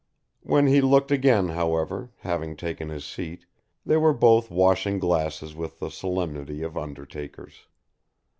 When 0.41 0.65
he 0.65 0.81
looked 0.81 1.11
again, 1.11 1.49
however, 1.49 2.09
having 2.21 2.55
taken 2.57 2.89
his 2.89 3.05
seat, 3.05 3.45
they 3.85 3.97
were 3.97 4.13
both 4.15 4.49
washing 4.49 4.97
glasses 4.97 5.53
with 5.53 5.77
the 5.77 5.91
solemnity 5.91 6.63
of 6.63 6.75
undertakers. 6.75 7.67